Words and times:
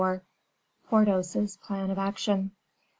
Porthos's 0.85 1.57
Plan 1.57 1.91
of 1.91 1.99
Action. 1.99 2.53